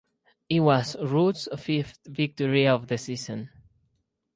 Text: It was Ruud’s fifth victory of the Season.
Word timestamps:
It 0.49 0.61
was 0.61 0.95
Ruud’s 0.95 1.47
fifth 1.59 1.99
victory 2.07 2.65
of 2.67 2.87
the 2.87 2.97
Season. 2.97 3.51